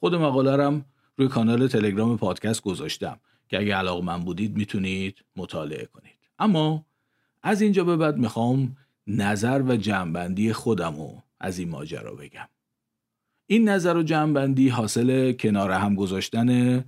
[0.00, 0.82] خود مقاله
[1.16, 6.18] روی کانال تلگرام پادکست گذاشتم که اگه علاقه من بودید می‌تونید مطالعه کنید.
[6.38, 6.86] اما
[7.42, 12.48] از اینجا به بعد می‌خوام نظر و جمعبندی خودم رو از این ماجرا بگم.
[13.46, 16.80] این نظر و جمعبندی حاصل کنار هم گذاشتن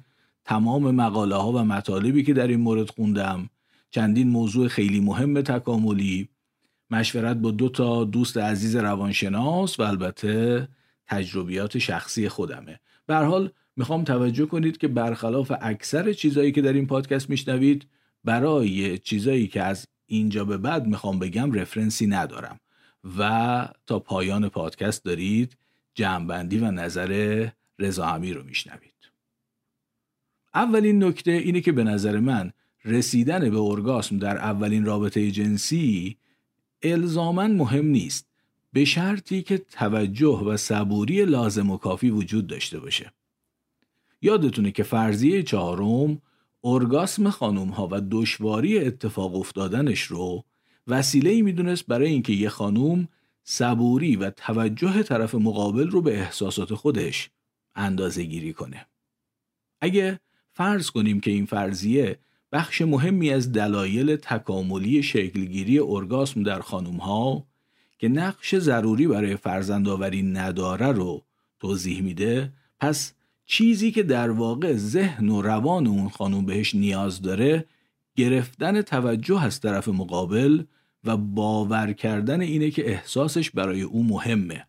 [0.45, 3.51] تمام مقاله ها و مطالبی که در این مورد خوندم
[3.91, 6.29] چندین موضوع خیلی مهم تکاملی
[6.91, 10.69] مشورت با دو تا دوست عزیز روانشناس و البته
[11.07, 16.87] تجربیات شخصی خودمه به حال می‌خوام توجه کنید که برخلاف اکثر چیزایی که در این
[16.87, 17.87] پادکست میشنوید
[18.25, 22.61] برای چیزایی که از اینجا به بعد می‌خوام بگم رفرنسی ندارم.
[23.19, 25.57] و تا پایان پادکست دارید
[25.95, 28.93] جمعبندی و نظر رضا رو میشنوید.
[30.55, 32.53] اولین نکته اینه که به نظر من
[32.85, 36.17] رسیدن به ارگاسم در اولین رابطه جنسی
[36.83, 38.27] الزاما مهم نیست
[38.73, 43.13] به شرطی که توجه و صبوری لازم و کافی وجود داشته باشه.
[44.23, 46.23] یادتونه که فرضیه چهارم
[46.65, 50.45] ارگاسم خانوم ها و دشواری اتفاق افتادنش رو
[50.87, 53.09] وسیله ای می‌دونست برای اینکه یه خانوم
[53.45, 57.31] صبوری و توجه طرف مقابل رو به احساسات خودش
[57.75, 58.87] اندازه گیری کنه.
[59.81, 60.21] اگه
[60.53, 62.19] فرض کنیم که این فرضیه
[62.53, 67.47] بخش مهمی از دلایل تکاملی شکلگیری ارگاسم در خانوم ها
[67.99, 71.23] که نقش ضروری برای فرزندآوری نداره رو
[71.61, 73.13] توضیح میده پس
[73.47, 77.65] چیزی که در واقع ذهن و روان اون خانوم بهش نیاز داره
[78.17, 80.63] گرفتن توجه از طرف مقابل
[81.05, 84.67] و باور کردن اینه که احساسش برای او مهمه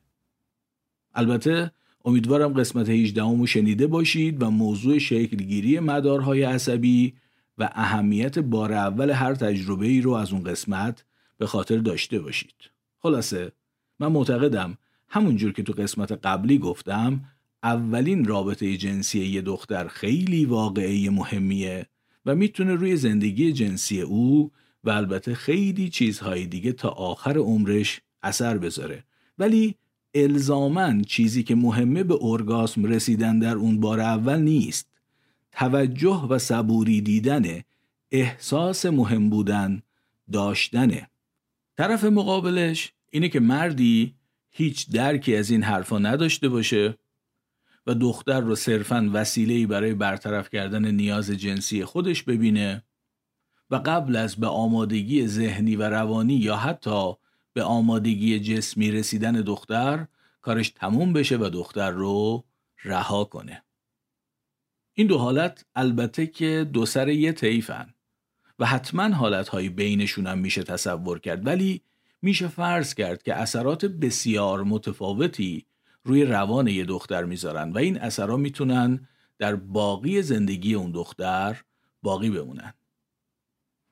[1.16, 1.72] البته
[2.06, 7.14] امیدوارم قسمت 18 رو شنیده باشید و موضوع شکلگیری مدارهای عصبی
[7.58, 11.06] و اهمیت بار اول هر تجربه ای رو از اون قسمت
[11.38, 12.56] به خاطر داشته باشید.
[13.00, 13.52] خلاصه
[14.00, 17.24] من معتقدم همونجور که تو قسمت قبلی گفتم
[17.64, 21.86] اولین رابطه جنسی یه دختر خیلی واقعی مهمیه
[22.26, 24.52] و می‌تونه روی زندگی جنسی او
[24.84, 29.04] و البته خیلی چیزهای دیگه تا آخر عمرش اثر بذاره.
[29.38, 29.76] ولی
[30.14, 34.88] الزامن چیزی که مهمه به ارگاسم رسیدن در اون بار اول نیست.
[35.52, 37.62] توجه و صبوری دیدن
[38.12, 39.82] احساس مهم بودن
[40.32, 41.10] داشتنه
[41.78, 44.16] طرف مقابلش اینه که مردی
[44.50, 46.98] هیچ درکی از این حرفا نداشته باشه
[47.88, 52.84] و دختر رو صرفا وسیله‌ای برای برطرف کردن نیاز جنسی خودش ببینه
[53.70, 57.14] و قبل از به آمادگی ذهنی و روانی یا حتی
[57.54, 60.08] به آمادگی جسمی رسیدن دختر
[60.42, 62.44] کارش تموم بشه و دختر رو
[62.84, 63.64] رها کنه.
[64.94, 67.94] این دو حالت البته که دو سر یه طیفن
[68.60, 71.82] و حتما حالتهایی بینشون هم میشه تصور کرد ولی
[72.22, 75.66] میشه فرض کرد که اثرات بسیار متفاوتی
[76.08, 79.08] روی روان یه دختر می‌ذارن و این اثرات می‌تونن
[79.40, 81.62] در باقی زندگی اون دختر
[82.02, 82.74] باقی بمونن.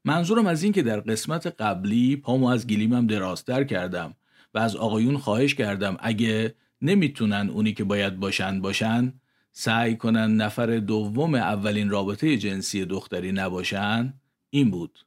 [0.06, 4.16] منظورم از این که در قسمت قبلی پامو از گلیمم درازتر کردم
[4.54, 9.14] و از آقایون خواهش کردم اگه نمی‌تونن اونی که باید باشن باشن
[9.52, 14.14] سعی کنن نفر دوم اولین رابطه جنسی دختری نباشن
[14.50, 15.00] این بود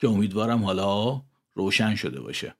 [0.00, 1.22] که امیدوارم حالا
[1.54, 2.54] روشن شده باشه.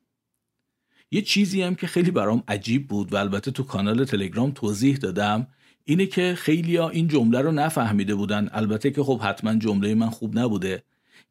[1.14, 5.46] یه چیزی هم که خیلی برام عجیب بود و البته تو کانال تلگرام توضیح دادم
[5.84, 8.48] اینه که خیلی ها این جمله رو نفهمیده بودن.
[8.52, 10.82] البته که خب حتما جمله من خوب نبوده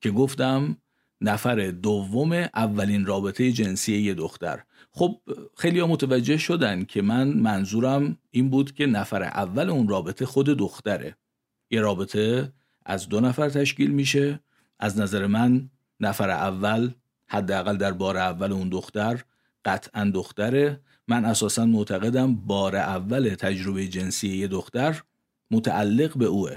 [0.02, 0.78] که گفتم
[1.22, 4.64] نفر دوم اولین رابطه جنسی یه دختر.
[4.92, 5.22] خب
[5.58, 10.46] خیلی ها متوجه شدن که من منظورم این بود که نفر اول اون رابطه خود
[10.46, 11.18] دختره.
[11.72, 12.54] یه رابطه
[12.86, 14.40] از دو نفر تشکیل میشه.
[14.80, 16.92] از نظر من نفر اول
[17.28, 19.24] حداقل در بار اول اون دختر
[19.66, 20.80] قطعا دختره.
[21.08, 25.02] من اساسا معتقدم بار اول تجربه جنسی یه دختر
[25.52, 26.56] متعلق به اوه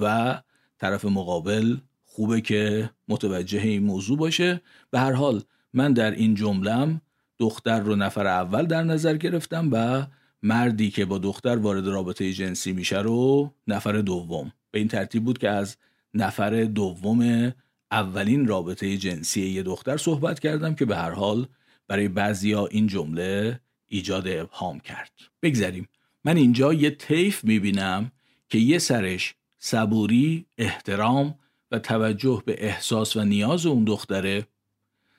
[0.00, 0.38] و
[0.78, 4.60] طرف مقابل خوبه که متوجه این موضوع باشه.
[4.90, 7.00] به هر حال من در این جملم
[7.38, 10.06] دختر رو نفر اول در نظر گرفتم و
[10.42, 14.52] مردی که با دختر وارد رابطه جنسی میشه رو نفر دوم.
[14.70, 15.76] به این ترتیب بود که از
[16.14, 17.52] نفر دوم
[17.90, 21.46] اولین رابطه جنسی یه دختر صحبت کردم که به هر حال
[21.88, 25.12] برای بعضیا این جمله ایجاد ابهام کرد.
[25.42, 25.88] بگذریم.
[26.24, 28.12] من اینجا یه طیف می‌بینم
[28.48, 31.38] که یه سرش صبوری، احترام
[31.70, 34.46] و توجه به احساس و نیاز اون دختره.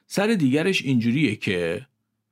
[0.08, 1.88] سر دیگرش اینجوریه که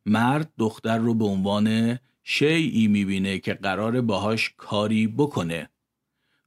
[0.05, 5.69] مرد دختر رو به عنوان شیعی می‌بینه که قرار باهاش کاری بکنه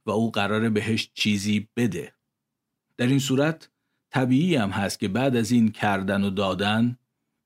[0.05, 2.13] و او قرار بهش چیزی بده.
[2.97, 3.69] در این صورت
[4.09, 6.97] طبیعی هم هست که بعد از این کردن و دادن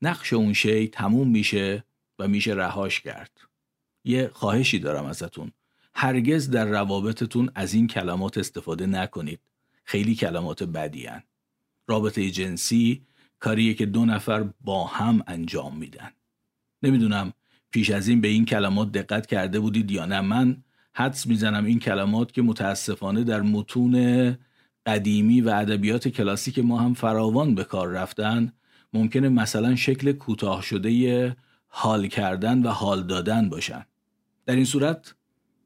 [0.04, 1.84] نقش اون شی تموم میشه
[2.20, 3.32] و میشه رهاش کرد.
[4.04, 5.52] یه خواهشی دارم ازتون.
[5.96, 9.39] هرگز در روابطتون از این کلمات استفاده نکنید.
[9.84, 11.24] خیلی کلمات بدی هن.
[11.88, 13.02] رابطه جنسی
[13.39, 16.12] کاریه که دو نفر با هم انجام میدن.
[16.84, 17.34] نمی‌دونم
[17.72, 20.22] پیش از این به این کلمات دقت کرده بودید یا نه.
[20.22, 20.63] من
[20.94, 24.38] حدس می‌زنم این کلمات که متاسفانه در متون
[24.86, 28.54] قدیمی و ادبیات کلاسیک ما هم فراوان به کار رفتن
[28.94, 31.36] ممکنه مثلا شکل کوتاه شده
[31.68, 33.86] حال کردن و حال دادن باشن.
[34.46, 35.16] در این صورت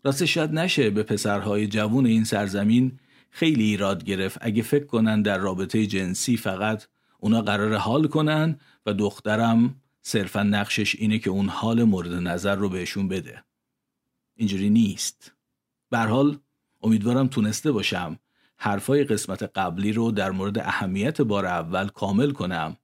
[0.04, 4.38] راست شاید نشه به پسرهای جوون این سرزمین خیلی ایراد گرفت.
[4.42, 6.88] اگه فکر کنن در رابطه جنسی فقط
[7.20, 12.70] اونا قرار حال کنن و دخترم صرفا نقشش اینه که اون حال مورد نظر رو
[12.70, 13.44] بهشون بده.
[14.36, 15.34] اینجوری نیست.
[15.92, 16.38] حال
[16.84, 18.20] امیدوارم تونسته باشم
[18.58, 22.78] حرفای قسمت قبلی رو در مورد اهمیت بار اول کامل کنم.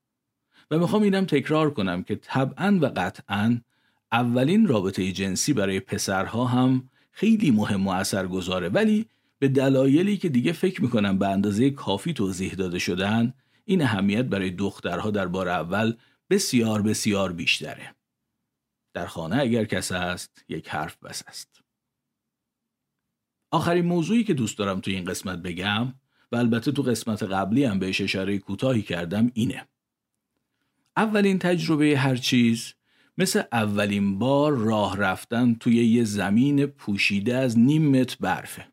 [0.72, 3.61] و می‌خوام اینم تکرار کنم که طبعا و قطعا
[4.11, 9.05] اولین رابطه جنسی برای پسرها هم خیلی مهم و اثر گذاره ولی
[9.39, 13.34] به دلایلی که دیگه فکر می‌کنم به اندازه کافی توضیح داده شدن
[13.66, 15.95] این اهمیت برای دخترها در بار اول
[16.30, 17.95] بسیار بسیار بیشتره.
[18.93, 21.61] در خانه اگر کس است یک حرف بس است.
[23.51, 25.93] آخرین موضوعی که دوست دارم تو این قسمت بگم
[26.32, 29.68] و البته تو قسمت قبلی هم بهش اشاره کوتاهی کردم اینه.
[30.98, 32.74] اولین تجربه هر چیز
[33.18, 38.68] مثل اولین بار راه رفتن توی یه زمین پوشیده از نیم متر برفه.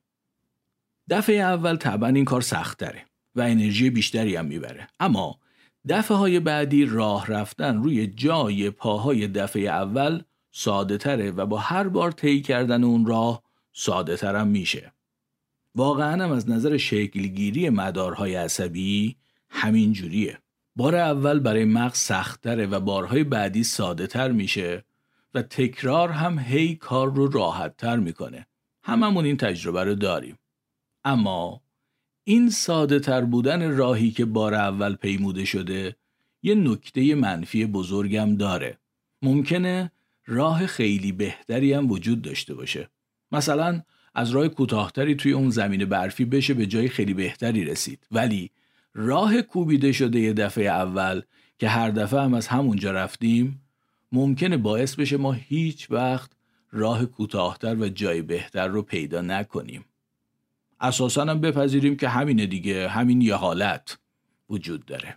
[1.10, 3.04] دفعه اول طبعا این کار سختره
[3.34, 4.88] و انرژی بیشتری هم می‌بره.
[5.00, 5.40] اما
[5.88, 11.88] دفعه های بعدی راه رفتن روی جای پاهای دفعه اول ساده تره و با هر
[11.88, 13.42] بار طی کردن اون راه
[13.72, 14.92] ساده ترم میشه.
[15.74, 19.16] واقعا هم از نظر شکلگیری مدارهای عصبی
[19.48, 20.38] همین جوریه.
[20.80, 24.84] بار اول برای مغز سختتره و بارهای بعدی ساده تر میشه
[25.34, 28.46] و تکرار هم هی کار رو راحت تر می‌کنه.
[28.82, 30.38] هممون این تجربه رو داریم.
[31.04, 31.60] اما
[32.24, 35.96] این ساده تر بودن راهی که بار اول پیموده شده
[36.42, 38.78] یه نکته منفی بزرگم داره.
[39.22, 39.92] ممکنه
[40.26, 42.90] راه خیلی بهتری هم وجود داشته باشه.
[43.32, 43.82] مثلا
[44.14, 48.06] از راه کوتاهتری توی اون زمین برفی بشه به جای خیلی بهتری رسید.
[48.10, 48.50] ولی
[48.94, 51.22] راه کوبیده شده یه دفعه اول
[51.58, 53.62] که هر دفعه هم از همونجا رفتیم
[54.12, 56.30] ممکنه باعث بشه ما هیچ وقت
[56.72, 59.84] راه کوتاهتر و جای بهتر رو پیدا نکنیم.
[60.80, 63.98] اساسا هم بپذیریم که همینه دیگه همین یه حالت
[64.50, 65.16] وجود داره.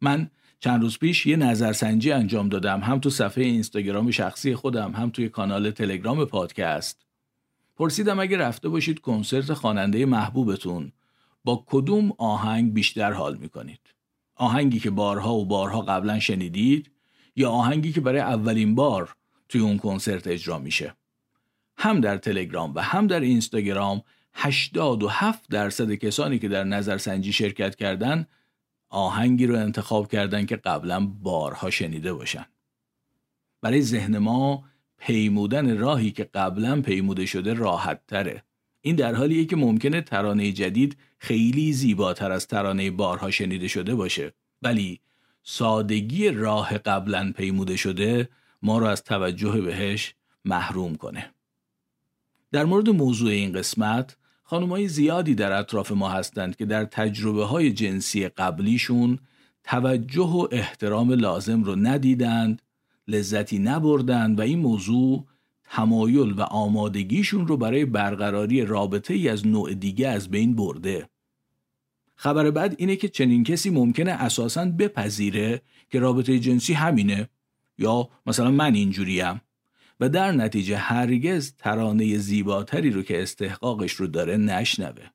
[0.00, 0.30] من
[0.60, 5.28] چند روز پیش یه نظرسنجی انجام دادم هم تو صفحه اینستاگرام شخصی خودم هم توی
[5.28, 7.06] کانال تلگرام پادکست.
[7.76, 10.92] پرسیدم اگه رفته باشید کنسرت خواننده محبوبتون
[11.48, 13.80] با کدوم آهنگ بیشتر حال می‌کنید؟
[14.34, 16.90] آهنگی که بارها و بارها قبلا شنیدید
[17.36, 19.16] یا آهنگی که برای اولین بار
[19.48, 20.94] توی اون کنسرت اجرا میشه؟
[21.76, 24.02] هم در تلگرام و هم در اینستاگرام
[24.34, 28.26] 87 درصد کسانی که در نظرسنجی شرکت کردن
[28.88, 32.46] آهنگی رو انتخاب کردن که قبلا بارها شنیده باشن.
[33.60, 34.64] برای ذهن ما
[34.98, 38.42] پیمودن راهی که قبلا پیموده شده راحت تره
[38.80, 44.32] این در حالیه که ممکنه ترانه جدید خیلی زیباتر از ترانه بارها شنیده شده باشه.
[44.62, 45.00] ولی
[45.42, 48.28] سادگی راه قبلا پیموده شده
[48.62, 50.14] ما رو از توجه بهش
[50.44, 51.30] محروم کنه.
[52.52, 57.72] در مورد موضوع این قسمت خانمای زیادی در اطراف ما هستند که در تجربه های
[57.72, 59.18] جنسی قبلیشون
[59.64, 62.62] توجه و احترام لازم رو ندیدند
[63.08, 65.24] لذتی نبردند و این موضوع
[65.70, 71.08] تمایل و آمادگیشون رو برای برقراری رابطه ای از نوع دیگه از بین برده.
[72.16, 77.28] خبر بعد اینه که چنین کسی ممکنه اساساً بپذیره که رابطه جنسی همینه
[77.78, 79.40] یا مثلا من اینجوریم
[80.00, 85.06] و در نتیجه هرگز ترانه زیباتری رو که استحقاقش رو داره نشنوه.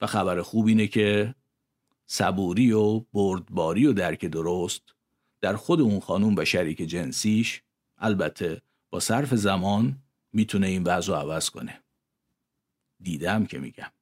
[0.00, 1.34] و خبر خوب اینه که
[2.06, 4.82] صبوری و بردباری و درک درست
[5.40, 7.62] در خود اون خانوم و شریک جنسیش
[7.98, 8.62] البته
[8.92, 11.80] با صرف زمان می‌تونه این وضع رو عوض کنه.
[13.00, 13.92] دیدم که میگم.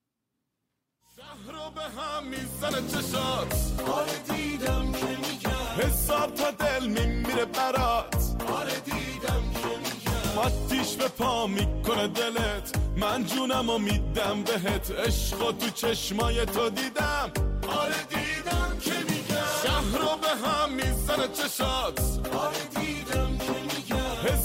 [1.46, 3.80] رو به هم می‌زنه چشات.
[3.88, 5.86] آره دیدم که میگم.
[5.86, 8.36] حساب تا دل میمیره برات.
[8.52, 10.34] آره دیدم که میگم.
[10.36, 12.78] ماتیش به پا می‌کنه دلت.
[12.96, 14.90] من جونم و میدم بهت.
[14.90, 17.30] عشق و تو چشمای تو دیدم.
[17.68, 19.46] آره دیدم که میگم.
[19.64, 22.00] شهر رو به هم می‌زنه چشات.
[22.34, 23.79] آره دیدم که میگم.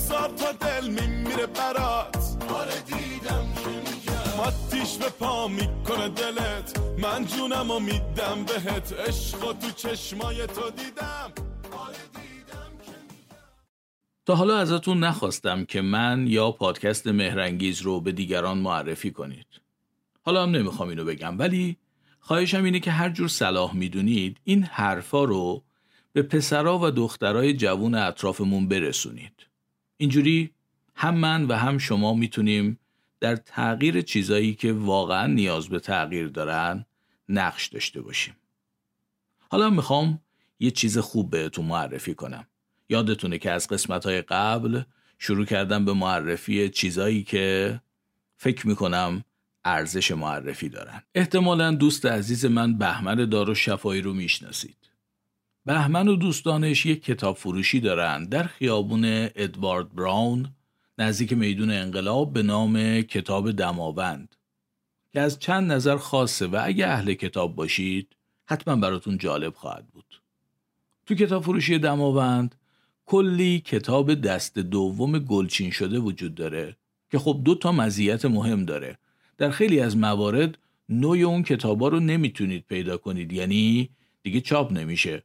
[0.05, 2.17] حساب تا دل میمیره برات.
[2.49, 4.37] آره دیدم که میگم.
[4.37, 6.79] ماتیش به پا می‌کنه دلت.
[6.97, 8.93] من جونم و میدم بهت.
[8.93, 11.31] عشق و تو چشمای تو دیدم.
[11.77, 12.91] آره دیدم که
[14.25, 19.61] تا حالا ازتون نخواستم که من یا پادکست مهرنگیز رو به دیگران معرفی کنید.
[20.21, 21.77] حالا هم نمی‌خوام اینو بگم ولی
[22.19, 25.63] خواهشم اینه که هر جور صلاح می‌دونید این حرفا رو
[26.13, 29.31] به پسرا و دخترای جوون اطرافمون برسونید.
[29.97, 30.51] اینجوری
[30.95, 32.79] هم من و هم شما می‌تونیم
[33.19, 36.85] در تغییر چیزایی که واقعا نیاز به تغییر دارن
[37.29, 38.35] نقش داشته باشیم.
[39.49, 40.21] حالا می‌خوام
[40.59, 42.47] یه چیز خوب بهتون معرفی کنم.
[42.89, 44.81] یادتونه که از قسمت های قبل
[45.19, 47.81] شروع کردم به معرفی چیزایی که
[48.37, 49.23] فکر می‌کنم
[49.65, 51.03] ارزش معرفی دارن.
[51.15, 54.84] احتمالا دوست عزیز من بهمن دارو شفایی رو می‌شناسید.
[55.65, 59.03] بهمن و دوستانش یک کتاب فروشی دارن در خیابون
[59.35, 60.55] ادوارد براون
[60.97, 64.35] نزدیک میدون انقلاب به نام کتاب دماوند
[65.13, 70.21] که از چند نظر خاصه و اگه اهل کتاب باشید حتما براتون جالب خواهد بود.
[71.05, 72.55] تو کتاب فروشی دماوند
[73.05, 76.75] کلی کتاب دست دوم گلچین شده وجود داره
[77.11, 78.97] که خب دو تا مزیت مهم داره.
[79.37, 80.57] در خیلی از موارد
[80.89, 83.89] نوع اون کتابا رو نمی‌تونید پیدا کنید یعنی
[84.23, 85.23] دیگه چاپ نمیشه.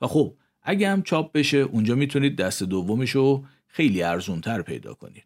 [0.00, 5.24] و خب اگه هم چاپ بشه اونجا می‌تونید دست دومش رو خیلی ارزونتر پیدا کنید.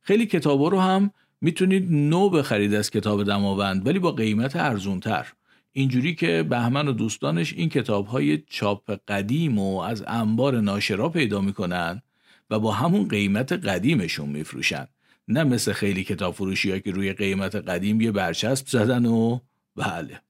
[0.00, 1.10] خیلی کتابا رو هم
[1.40, 5.32] می‌تونید نو بخرید از کتاب دماوند ولی با قیمت ارزونتر.
[5.72, 11.40] اینجوری که بهمن و دوستانش این کتاب های چاپ قدیم و از انبار ناشرا پیدا
[11.40, 12.02] می‌کنن
[12.50, 14.86] و با همون قیمت قدیمشون میفروشن.
[15.28, 19.38] نه مثل خیلی کتاب فروشی که روی قیمت قدیم یه برچسب زدن و
[19.76, 20.20] بله.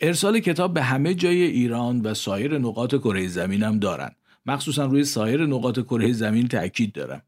[0.00, 4.10] ارسال کتاب به همه جای ایران و سایر نقاط کره زمین هم دارن.
[4.46, 7.22] مخصوصا روی سایر نقاط کره زمین تاکید دارم.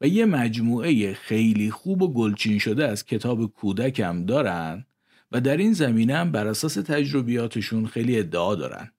[0.00, 4.86] و یه مجموعه خیلی خوب و گلچین شده از کتاب کودکم دارن
[5.32, 8.90] و در این زمینه هم بر اساس تجربیاتشون خیلی ادعا دارن.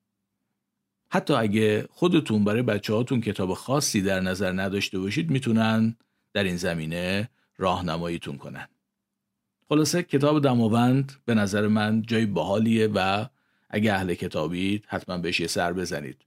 [1.09, 5.95] حتی اگه خودتون برای بچه هاتون کتاب خاصی در نظر نداشته باشید می‌تونن
[6.33, 8.67] در این زمینه راهنماییتون کنن.
[9.69, 13.25] خلاصه کتاب دماوند به نظر من جای باحالیه و
[13.69, 16.25] اگه اهل کتابید حتما بهش یه سر بزنید.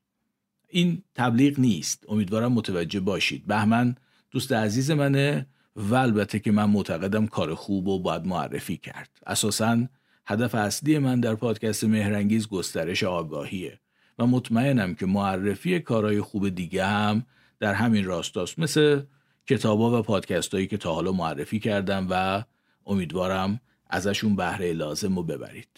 [0.69, 2.05] این تبلیغ نیست.
[2.09, 3.47] امیدوارم متوجه باشید.
[3.47, 3.97] بهمن
[4.31, 9.11] دوست عزیز منه و البته که من معتقدم کار خوب و باید معرفی کرد.
[9.27, 9.87] اساسا
[10.27, 13.81] هدف اصلی من در پادکست مهرنگیز گسترش آگاهیه
[14.19, 17.27] و مطمئنم که معرفی کارهای خوب دیگه هم
[17.61, 19.03] در همین راستاست مثل
[19.47, 22.45] کتابا و پادکست هایی که تا حالا معرفی کردم و
[22.87, 23.61] امیدوارم
[23.91, 25.69] ازشون بهره لازم رو ببرید.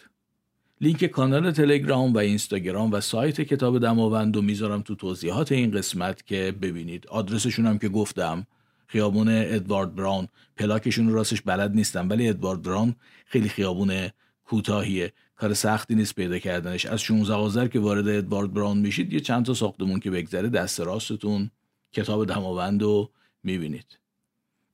[0.80, 6.26] لینک کانال تلگرام و اینستاگرام و سایت کتاب دماوند رو می‌ذارم تو توضیحات این قسمت
[6.26, 7.06] که ببینید.
[7.06, 8.46] آدرسشون هم که گفتم
[8.86, 10.28] خیابون ادوارد براون.
[10.56, 12.94] پلاکشون راستش بلد نیستم ولی ادوارد براون
[13.26, 14.08] خیلی خیابون
[14.44, 15.12] کوتاهیه.
[15.36, 16.86] کار سختی نیست پیدا کردنش.
[16.86, 20.80] از 16 آذر که وارد ادوارد براون میشید یه چند تا ساختمون که بگذره دست
[20.80, 21.50] راستتون
[21.92, 23.10] کتاب دماوند رو
[23.42, 23.98] می‌بینید.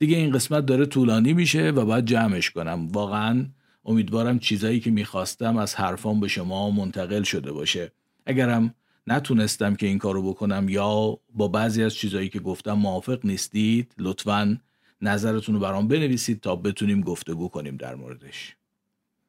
[0.04, 2.88] دیگه این قسمت داره طولانی میشه و باید جمعش کنم.
[2.88, 3.46] واقعا
[3.84, 7.92] امیدوارم چیزایی که می‌خواستم از حرفام به شما منتقل شده باشه.
[8.26, 8.74] اگرم
[9.06, 14.60] نتونستم که این کارو بکنم یا با بعضی از چیزایی که گفتم موافق نیستید لطفا
[15.02, 18.56] نظرتون رو برام بنویسید تا بتونیم گفتگو کنیم در موردش.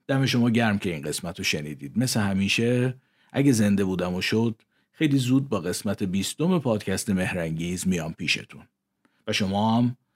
[0.08, 1.98] دم شما گرم که این قسمت رو شنیدید.
[1.98, 2.96] مثل همیشه
[3.32, 4.62] اگه زنده بودم و شد
[4.92, 8.64] خیلی زود با قسمت بیستم پادکست مهرنگیز میام پیشتون.
[9.28, 9.98] و شما هم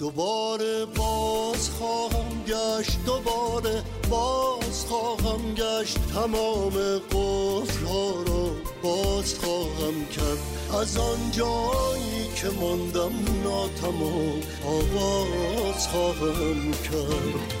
[0.00, 5.98] دوباره باز خواهم گشت دوباره باز خواهم گشت.
[6.14, 8.50] تمام قفلها را
[8.82, 10.38] باز خواهم کرد.
[10.80, 13.12] از آن جایی که ماندم
[13.44, 17.59] ناتمام آواز خواهم کرد.